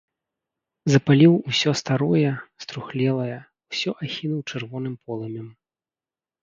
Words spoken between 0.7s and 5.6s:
Запаліў усё старое, струхлелае, усё ахінуў чырвоным полымем.